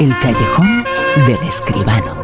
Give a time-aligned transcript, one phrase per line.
[0.00, 0.84] El callejón
[1.26, 2.14] del escribano.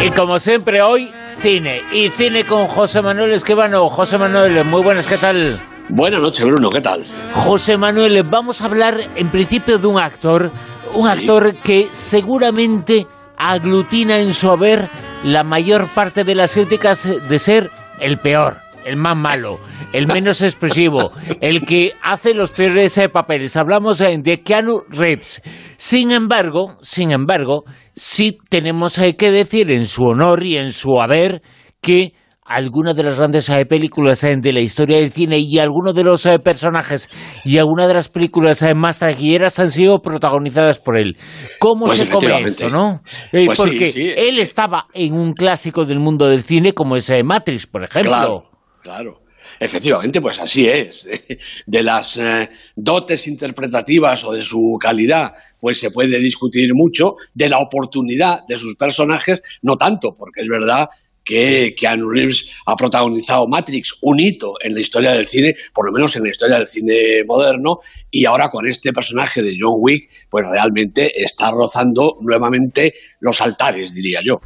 [0.00, 1.82] Y como siempre hoy, cine.
[1.92, 3.90] Y cine con José Manuel Escribano.
[3.90, 5.58] José Manuel, muy buenas, ¿qué tal?
[5.90, 7.04] Buenas noches, Bruno, ¿qué tal?
[7.34, 10.50] José Manuel, vamos a hablar en principio de un actor,
[10.94, 13.06] un actor que seguramente
[13.36, 14.88] aglutina en su haber
[15.24, 19.56] la mayor parte de las críticas de ser el peor, el más malo,
[19.92, 23.56] el menos expresivo, el que hace los peores eh, papeles.
[23.56, 25.40] Hablamos eh, de Keanu Reeves.
[25.76, 31.00] Sin embargo, sin embargo, sí tenemos eh, que decir en su honor y en su
[31.00, 31.40] haber
[31.80, 32.12] que
[32.44, 37.26] algunas de las grandes películas de la historia del cine y algunos de los personajes
[37.44, 41.18] y algunas de las películas más taquilleras han sido protagonizadas por él.
[41.60, 43.02] ¿Cómo Pues se come esto, no?
[43.30, 44.14] Pues porque sí.
[44.16, 48.12] él estaba en un clásico del mundo del cine como es Matrix, por ejemplo.
[48.12, 48.44] Claro,
[48.88, 49.20] claro.
[49.60, 51.06] Efectivamente, pues así es.
[51.66, 57.16] De las eh, dotes interpretativas o de su calidad, pues se puede discutir mucho.
[57.34, 60.88] De la oportunidad de sus personajes, no tanto, porque es verdad
[61.22, 65.92] que Keanu Reeves ha protagonizado Matrix, un hito en la historia del cine, por lo
[65.92, 70.08] menos en la historia del cine moderno, y ahora con este personaje de John Wick,
[70.30, 74.40] pues realmente está rozando nuevamente los altares, diría yo.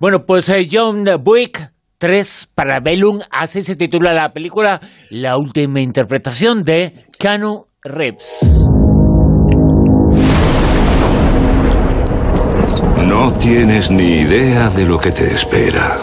[0.00, 4.80] Bueno, pues eh, John Wick 3 para Bellum, así se titula la película,
[5.10, 8.66] la última interpretación de Keanu Reeves.
[13.06, 15.96] No tienes ni idea de lo que te espera.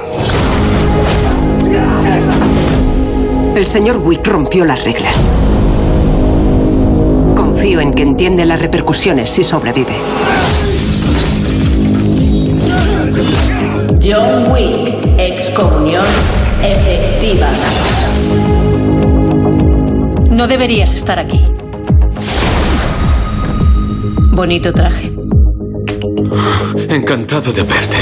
[3.56, 5.16] El señor Wick rompió las reglas.
[7.36, 9.94] Confío en que entiende las repercusiones si sobrevive.
[14.02, 14.83] John Wick,
[15.54, 16.06] excomunión
[16.64, 17.48] efectiva.
[20.32, 21.46] No deberías estar aquí.
[24.32, 25.14] Bonito traje.
[26.90, 27.98] Encantado de verte.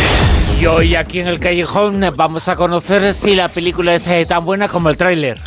[0.61, 4.45] Y hoy aquí en el callejón vamos a conocer si la película es eh, tan
[4.45, 5.37] buena como el tráiler.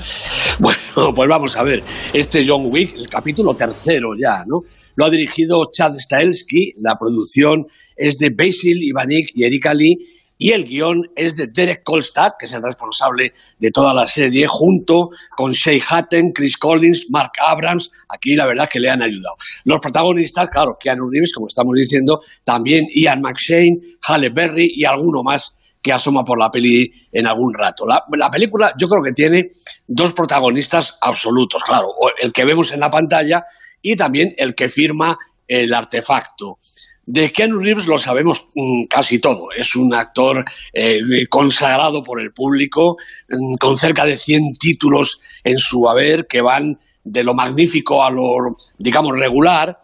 [0.58, 1.82] Bueno, pues vamos a ver.
[2.12, 4.62] Este John Wick, el capítulo tercero ya, ¿no?
[4.94, 9.98] Lo ha dirigido Chad Stahelski, la producción es de Basil Ivanik y Erika Lee,
[10.38, 14.46] y el guion es de Derek Kolstad, que es el responsable de toda la serie,
[14.48, 17.90] junto con Shay Hatton, Chris Collins, Mark Abrams.
[18.08, 19.36] Aquí la verdad que le han ayudado.
[19.64, 25.22] Los protagonistas, claro, Keanu Reeves, como estamos diciendo, también Ian McShane, Halle Berry y alguno
[25.22, 27.86] más que asoma por la peli en algún rato.
[27.86, 29.50] La, la película yo creo que tiene
[29.86, 31.88] dos protagonistas absolutos, claro,
[32.20, 33.38] el que vemos en la pantalla
[33.82, 36.58] y también el que firma el artefacto.
[37.06, 39.48] De Keanu Reeves lo sabemos mm, casi todo.
[39.56, 42.96] Es un actor eh, consagrado por el público,
[43.28, 48.10] mm, con cerca de 100 títulos en su haber que van de lo magnífico a
[48.10, 49.78] lo, digamos, regular.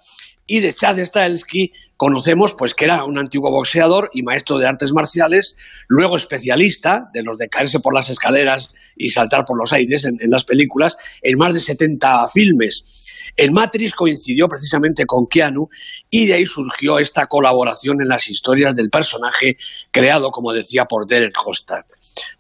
[0.46, 4.90] Y de Chad Stahelski conocemos pues que era un antiguo boxeador y maestro de artes
[4.94, 5.54] marciales,
[5.86, 10.16] luego especialista de los de caerse por las escaleras y saltar por los aires en,
[10.30, 13.32] las películas, en más de 70 filmes.
[13.36, 15.68] En Matrix coincidió precisamente con Keanu
[16.08, 19.58] y de ahí surgió esta colaboración en las historias del personaje
[19.90, 21.84] creado, como decía, por Derek Hostad.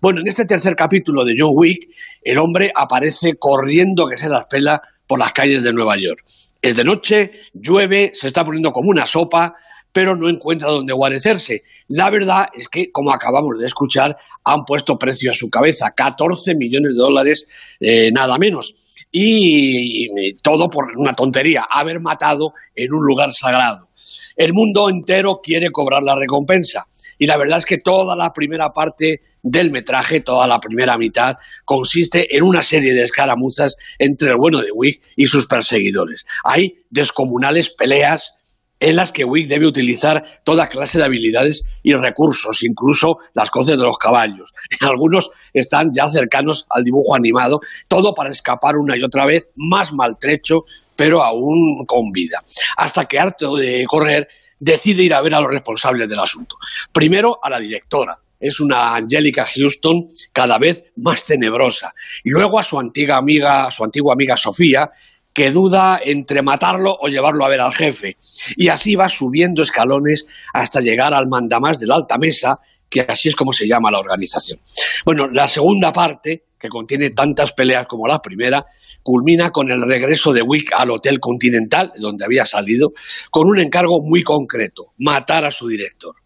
[0.00, 1.90] Bueno, en este tercer capítulo de John Wick,
[2.22, 6.24] el hombre aparece corriendo que se las pela por las calles de Nueva York.
[6.62, 9.54] Es de noche, llueve, se está poniendo como una sopa,
[9.92, 11.62] pero no encuentra dónde guarecerse.
[11.88, 16.54] La verdad es que, como acabamos de escuchar, han puesto precio a su cabeza, 14
[16.54, 17.46] millones de dólares,
[17.80, 18.74] eh, nada menos.
[19.10, 23.88] Y, y todo por una tontería, haber matado en un lugar sagrado.
[24.36, 26.86] El mundo entero quiere cobrar la recompensa.
[27.18, 31.36] Y la verdad es que toda la primera parte del metraje, toda la primera mitad,
[31.64, 36.26] consiste en una serie de escaramuzas entre el bueno de Wick y sus perseguidores.
[36.44, 38.34] Hay descomunales peleas
[38.80, 43.78] en las que Wick debe utilizar toda clase de habilidades y recursos, incluso las coces
[43.78, 44.52] de los caballos.
[44.80, 49.92] Algunos están ya cercanos al dibujo animado, todo para escapar una y otra vez, más
[49.92, 50.64] maltrecho,
[50.96, 52.42] pero aún con vida.
[52.78, 54.28] Hasta que, harto de correr,
[54.58, 56.56] decide ir a ver a los responsables del asunto.
[56.92, 61.94] Primero a la directora, es una Angélica Houston cada vez más tenebrosa.
[62.24, 64.90] Y luego a su antigua amiga, su antigua amiga Sofía,
[65.32, 68.16] que duda entre matarlo o llevarlo a ver al jefe.
[68.56, 72.58] Y así va subiendo escalones hasta llegar al mandamás de la alta mesa,
[72.88, 74.58] que así es como se llama la organización.
[75.04, 78.66] Bueno, la segunda parte, que contiene tantas peleas como la primera,
[79.02, 82.92] culmina con el regreso de Wick al Hotel Continental, de donde había salido,
[83.30, 86.16] con un encargo muy concreto, matar a su director.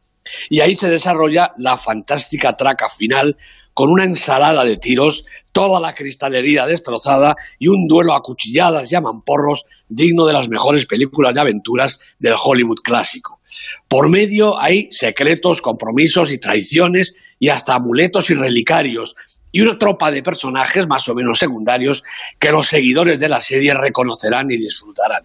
[0.49, 3.37] Y ahí se desarrolla la fantástica traca final
[3.75, 8.95] con una ensalada de tiros, toda la cristalería destrozada y un duelo a cuchilladas y
[8.95, 13.41] a mamporros digno de las mejores películas de aventuras del Hollywood clásico.
[13.89, 19.15] Por medio hay secretos, compromisos y traiciones y hasta amuletos y relicarios
[19.53, 22.03] y una tropa de personajes más o menos secundarios
[22.41, 25.25] que los seguidores de la serie reconocerán y disfrutarán.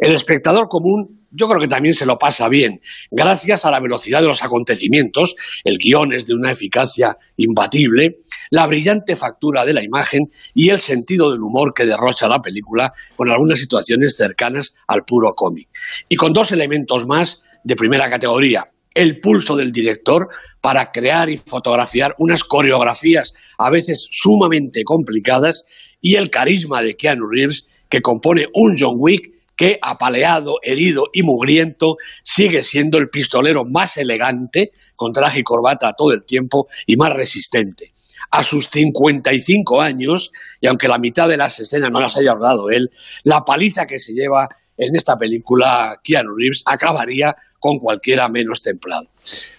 [0.00, 2.80] El espectador común yo creo que también se lo pasa bien,
[3.10, 8.18] gracias a la velocidad de los acontecimientos, el guion es de una eficacia imbatible,
[8.50, 12.92] la brillante factura de la imagen y el sentido del humor que derrocha la película
[13.14, 15.68] con algunas situaciones cercanas al puro cómic.
[16.08, 20.28] Y con dos elementos más de primera categoría, el pulso del director
[20.60, 25.64] para crear y fotografiar unas coreografías a veces sumamente complicadas
[26.00, 31.22] y el carisma de Keanu Reeves que compone un John Wick que, apaleado, herido y
[31.22, 36.96] mugriento, sigue siendo el pistolero más elegante, con traje y corbata todo el tiempo, y
[36.96, 37.92] más resistente.
[38.30, 42.70] A sus 55 años, y aunque la mitad de las escenas no las haya rodado
[42.70, 42.88] él,
[43.22, 44.48] la paliza que se lleva
[44.78, 49.08] en esta película Keanu Reeves acabaría con cualquiera menos templado.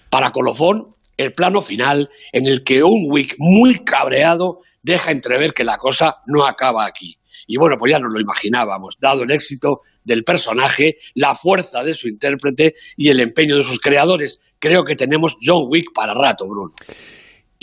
[0.09, 5.63] Para Colofón, el plano final en el que un Wick muy cabreado deja entrever que
[5.63, 7.19] la cosa no acaba aquí.
[7.47, 11.93] Y bueno, pues ya nos lo imaginábamos, dado el éxito del personaje, la fuerza de
[11.93, 14.39] su intérprete y el empeño de sus creadores.
[14.59, 16.73] Creo que tenemos John Wick para rato, Bruno.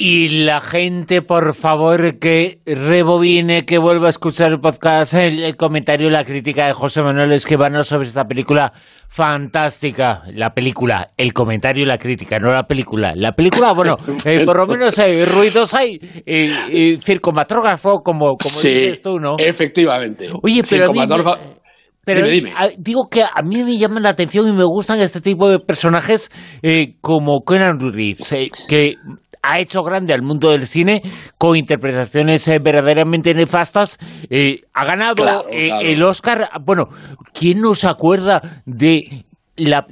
[0.00, 6.06] Y la gente, por favor, que rebobine, que vuelva a escuchar el podcast, el, comentario
[6.06, 8.72] y la crítica de José Manuel Esquivano sobre esta película
[9.08, 10.20] fantástica.
[10.34, 13.12] La película, el comentario y la crítica, no la película.
[13.16, 19.02] La película, bueno, eh, por lo menos hay ruidos, hay eh, circomatógrafo, como, como dices
[19.02, 19.34] tú, ¿no?
[19.36, 20.28] efectivamente.
[20.40, 20.92] Oye, pero
[22.08, 22.26] pero
[22.78, 26.30] digo que a mí me llaman la atención y me gustan este tipo de personajes
[26.62, 28.94] eh, como Conan Reeves, eh, que
[29.42, 31.02] ha hecho grande al mundo del cine
[31.38, 33.98] con interpretaciones eh, verdaderamente nefastas.
[34.72, 36.50] ha ganado el Oscar.
[36.62, 36.84] Bueno,
[37.32, 39.22] ¿quién no se acuerda de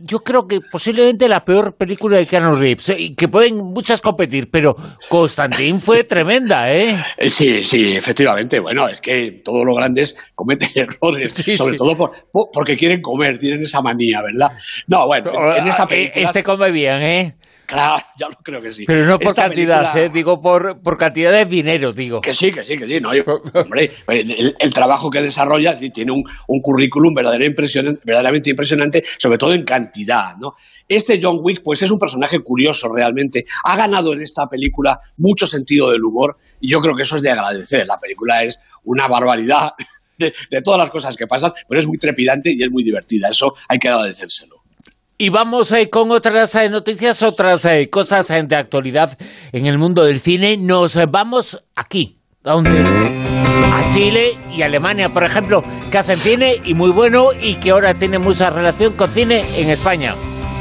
[0.02, 4.48] yo creo que posiblemente la peor película de Keanu Reeves, eh, que pueden muchas competir,
[4.50, 4.76] pero
[5.08, 6.96] Constantín fue tremenda, ¿eh?
[7.18, 7.28] ¿eh?
[7.28, 8.60] Sí, sí, efectivamente.
[8.60, 12.10] Bueno, es que todos los grandes cometen errores, sobre todo
[12.52, 14.56] porque quieren comer, tienen esa manía, ¿verdad?
[14.86, 16.24] No, bueno, en esta eh, película...
[16.24, 17.34] Este come bien, ¿eh?
[17.66, 18.84] Claro, ya lo creo que sí.
[18.86, 20.08] Pero no por cantidad, ¿eh?
[20.08, 22.20] digo por, por cantidad de dinero, digo.
[22.20, 23.00] Que sí, que sí, que sí.
[23.00, 23.10] No,
[23.54, 29.52] hombre, el, trabajo que desarrolla tiene un, un currículum verdaderamente impresionante, verdaderamente impresionante, sobre todo
[29.52, 30.54] en cantidad, ¿no?
[30.88, 33.44] Este John Wick, pues es un personaje curioso realmente.
[33.64, 37.22] Ha ganado en esta película mucho sentido del humor y yo creo que eso es
[37.22, 37.86] de agradecer.
[37.86, 39.72] La película es una barbaridad
[40.18, 43.30] de, de todas las cosas que pasan, pero es muy trepidante y es muy divertida.
[43.30, 44.55] Eso hay que agradecérselo.
[45.18, 49.16] Y vamos eh, con otras eh, noticias, otras eh, cosas de actualidad
[49.50, 50.58] en el mundo del cine.
[50.58, 57.28] Nos vamos aquí, a Chile y Alemania, por ejemplo, que hacen cine y muy bueno
[57.40, 60.14] y que ahora tiene mucha relación con cine en España.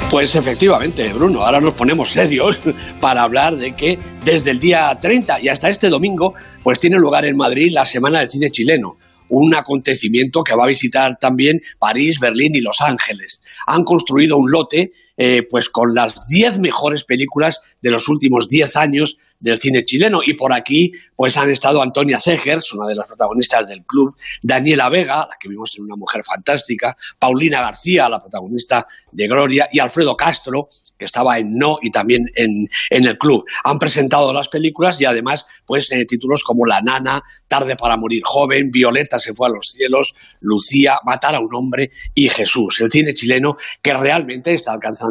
[0.09, 2.61] Pues efectivamente, Bruno, ahora nos ponemos serios
[3.01, 7.25] para hablar de que desde el día 30 y hasta este domingo, pues tiene lugar
[7.25, 8.95] en Madrid la Semana del Cine Chileno
[9.29, 13.41] un acontecimiento que va a visitar también París, Berlín y Los Ángeles.
[13.67, 18.75] Han construido un lote eh, pues con las 10 mejores películas de los últimos 10
[18.75, 20.21] años del cine chileno.
[20.25, 24.89] Y por aquí pues han estado Antonia Zegers, una de las protagonistas del club, Daniela
[24.89, 29.79] Vega, la que vimos en Una Mujer Fantástica, Paulina García, la protagonista de Gloria, y
[29.79, 30.67] Alfredo Castro,
[30.97, 33.45] que estaba en No y también en, el club.
[33.63, 38.21] Han presentado las películas y además pues eh, títulos como La Nana, Tarde para morir
[38.25, 42.81] joven, Violeta se fue a los cielos, Lucía, Matar a un hombre y Jesús.
[42.81, 45.04] El cine chileno que realmente está alcanzando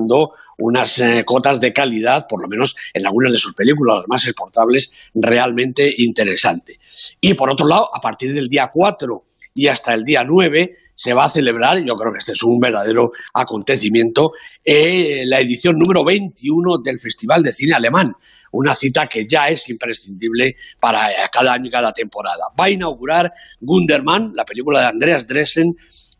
[0.58, 4.26] unas eh, cotas de calidad, por lo menos en algunas de sus películas, las más
[4.26, 6.78] exportables, realmente interesante.
[7.20, 9.24] Y por otro lado, a partir del día 4
[9.54, 12.58] y hasta el día 9 se va a celebrar, yo creo que este es un
[12.60, 14.32] verdadero acontecimiento,
[14.64, 18.12] eh, la edición número 21 del Festival de Cine Alemán,
[18.52, 22.44] una cita que ya es imprescindible para cada año y cada temporada.
[22.58, 25.74] Va a inaugurar Gunderman, la película de Andreas Dressen,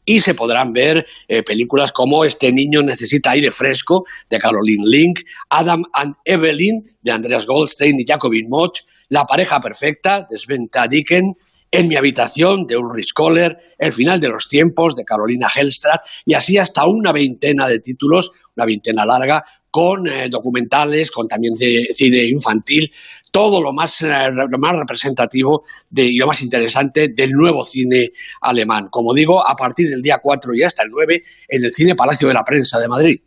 [0.04, 5.20] y se podrán ver eh, películas como Este niño necesita aire fresco de Caroline Link,
[5.48, 11.34] Adam and Evelyn de Andreas Goldstein y Jacobin Moch, La pareja perfecta de Sven Tadiken,
[11.70, 16.34] En mi habitación de Ulrich Kohler, El final de los tiempos de Carolina Hellstradt y
[16.34, 22.22] así hasta una veintena de títulos, una veintena larga, con eh, documentales, con también cine
[22.28, 22.92] infantil,
[23.34, 28.12] todo lo más, eh, lo más representativo de, y lo más interesante del nuevo cine
[28.40, 28.86] alemán.
[28.88, 32.28] Como digo, a partir del día 4 y hasta el 9 en el Cine Palacio
[32.28, 33.20] de la Prensa de Madrid.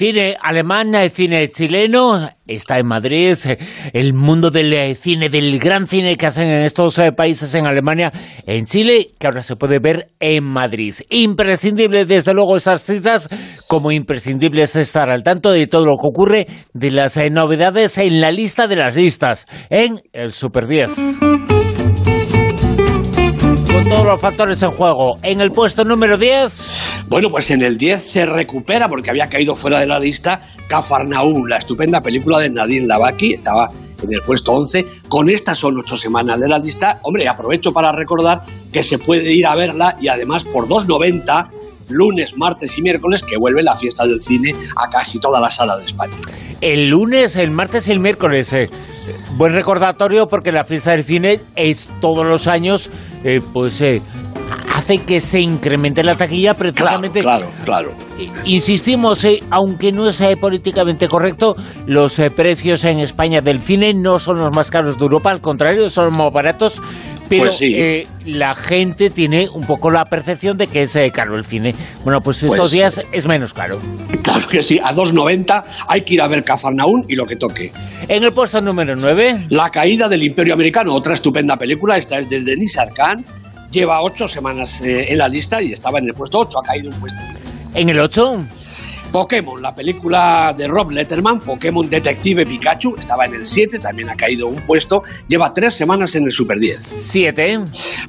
[0.00, 3.58] Cine alemán, eh, cine chileno, está en Madrid, eh,
[3.92, 8.10] el mundo del eh, cine, del gran cine que hacen en estos países, en Alemania,
[8.46, 10.94] en Chile, que ahora se puede ver en Madrid.
[11.10, 13.28] Imprescindible, desde luego, esas citas,
[13.68, 18.22] como imprescindible es estar al tanto de todo lo que ocurre, de las novedades en
[18.22, 20.92] la lista de las listas, en el Super 10
[23.88, 25.12] todos los factores en juego.
[25.22, 26.52] En el puesto número 10.
[27.08, 31.46] Bueno, pues en el 10 se recupera porque había caído fuera de la lista Cafarnaúm,
[31.46, 33.34] la estupenda película de Nadine Lavaki.
[33.34, 33.68] Estaba
[34.02, 34.86] en el puesto 11.
[35.08, 37.00] Con estas son ocho semanas de la lista.
[37.02, 41.48] Hombre, aprovecho para recordar que se puede ir a verla y además por 2.90
[41.90, 45.78] lunes, martes y miércoles que vuelve la fiesta del cine a casi todas las salas
[45.78, 46.16] de España.
[46.60, 48.52] El lunes, el martes y el miércoles.
[48.52, 48.70] Eh,
[49.36, 52.90] buen recordatorio porque la fiesta del cine es todos los años,
[53.24, 54.02] eh, pues eh,
[54.74, 57.20] hace que se incremente la taquilla precisamente.
[57.20, 57.92] Claro, claro.
[58.44, 61.56] Insistimos, aunque no sea políticamente correcto,
[61.86, 65.88] los precios en España del cine no son los más caros de Europa, al contrario,
[65.88, 66.82] son más baratos
[67.30, 71.36] pero pues eh, la gente tiene un poco la percepción de que es eh, caro
[71.36, 71.74] el cine.
[72.02, 73.80] Bueno, pues estos pues días es menos caro.
[74.22, 77.72] Claro que sí, a 2.90 hay que ir a ver Cafarnaún y lo que toque.
[78.08, 79.46] En el puesto número 9.
[79.50, 83.24] La caída del Imperio Americano, otra estupenda película, esta es de Denis Arcand,
[83.70, 86.90] lleva ocho semanas eh, en la lista y estaba en el puesto 8, ha caído
[86.90, 87.20] un puesto.
[87.74, 88.44] ¿En el 8?
[89.10, 94.16] Pokémon, la película de Rob Letterman, Pokémon Detective Pikachu, estaba en el 7, también ha
[94.16, 96.92] caído un puesto, lleva tres semanas en el Super 10.
[96.96, 97.60] 7.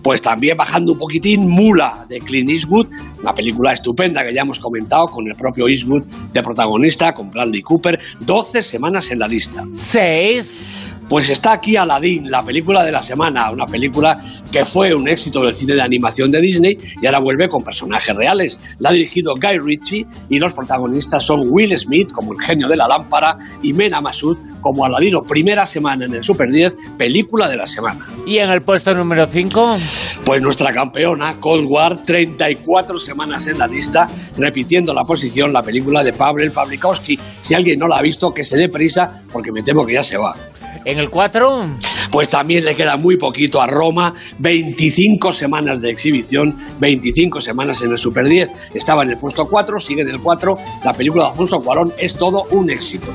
[0.02, 2.88] Pues también bajando un poquitín, Mula de Clint Eastwood,
[3.22, 7.62] una película estupenda que ya hemos comentado con el propio Eastwood de protagonista, con Bradley
[7.62, 9.66] Cooper, 12 semanas en la lista.
[9.72, 10.88] 6.
[11.12, 14.18] Pues está aquí Aladdin, la película de la semana, una película
[14.50, 18.16] que fue un éxito del cine de animación de Disney y ahora vuelve con personajes
[18.16, 18.58] reales.
[18.80, 22.78] La ha dirigido Guy Ritchie y los protagonistas son Will Smith como el genio de
[22.78, 25.24] la lámpara y Mena Masud como Aladino.
[25.24, 28.08] Primera semana en el Super 10, película de la semana.
[28.26, 29.78] ¿Y en el puesto número 5?
[30.24, 36.06] Pues nuestra campeona, Cold War, 34 semanas en la lista, repitiendo la posición, la película
[36.06, 37.20] de Pavel Pavlikovsky.
[37.42, 40.06] Si alguien no la ha visto, que se dé prisa porque me temo que ya
[40.06, 40.51] se va.
[40.86, 41.66] En el 4.
[42.12, 47.92] Pues también le queda muy poquito a Roma, 25 semanas de exhibición, 25 semanas en
[47.92, 48.72] el Super 10.
[48.74, 50.58] Estaba en el puesto 4, sigue en el 4.
[50.84, 53.12] La película de Alfonso Cuarón es todo un éxito.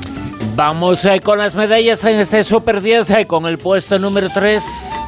[0.57, 4.63] Vamos eh, con las medallas en este Super 10, eh, con el puesto número 3.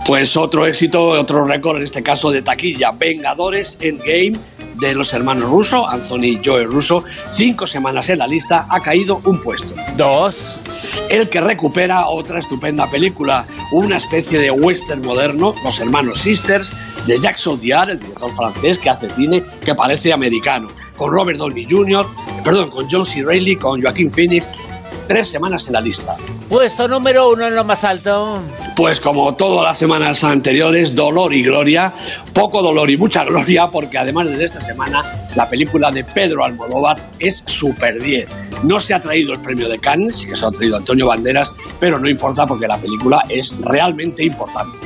[0.05, 2.91] Pues otro éxito, otro récord en este caso de taquilla.
[2.91, 4.33] Vengadores Endgame
[4.75, 9.21] de los hermanos Russo, Anthony y Joe Russo, cinco semanas en la lista, ha caído
[9.25, 9.73] un puesto.
[9.97, 10.55] Dos.
[11.09, 16.71] El que recupera otra estupenda película, una especie de western moderno, Los hermanos Sisters,
[17.07, 21.65] de Jacques Audiard, el director francés que hace cine que parece americano, con Robert Downey
[21.67, 22.05] Jr.,
[22.43, 23.23] perdón, con John C.
[23.23, 24.47] Reilly, con Joaquín Phoenix,
[25.09, 26.15] tres semanas en la lista.
[26.47, 28.43] Puesto número uno en lo más alto.
[28.75, 31.91] Pues como todas las semanas anteriores, dolor y gloria,
[32.31, 36.97] poco dolor y mucha gloria, porque además de esta semana, la película de Pedro Almodóvar
[37.17, 38.29] es Super 10.
[38.63, 41.55] No se ha traído el premio de Cannes, sí que se ha traído Antonio Banderas,
[41.79, 44.79] pero no importa porque la película es realmente importante.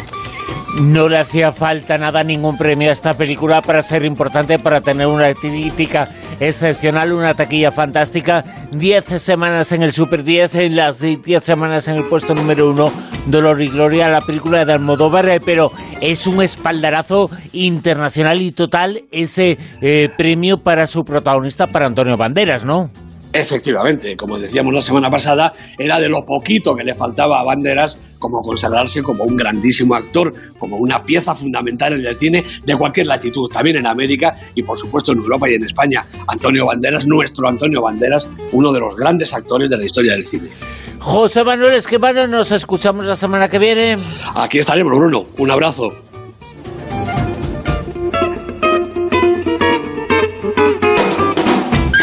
[0.81, 5.05] No le hacía falta nada, ningún premio a esta película para ser importante, para tener
[5.05, 8.43] una crítica excepcional, una taquilla fantástica.
[8.71, 12.91] Diez semanas en el Super 10, en las diez semanas en el puesto número uno,
[13.27, 15.69] Dolor y Gloria, la película de Almodóvar, eh, pero
[16.01, 22.65] es un espaldarazo internacional y total ese eh, premio para su protagonista, para Antonio Banderas,
[22.65, 22.89] ¿no?
[23.33, 27.97] Efectivamente, como decíamos la semana pasada, era de lo poquito que le faltaba a Banderas
[28.19, 33.07] como consagrarse como un grandísimo actor, como una pieza fundamental en el cine de cualquier
[33.07, 36.05] latitud, también en América y por supuesto en Europa y en España.
[36.27, 40.51] Antonio Banderas, nuestro Antonio Banderas, uno de los grandes actores de la historia del cine.
[40.99, 43.97] José Manuel Esquivano, nos escuchamos la semana que viene.
[44.35, 45.25] Aquí estaremos, Bruno.
[45.39, 45.91] Un abrazo.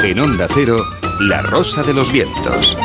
[0.02, 0.99] En Onda Cero.
[1.20, 2.78] La Rosa de los Vientos.